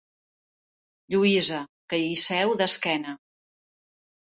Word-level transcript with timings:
Lluïsa, 1.15 1.59
que 1.95 2.01
hi 2.07 2.17
seu 2.23 2.57
d'esquena. 2.65 3.17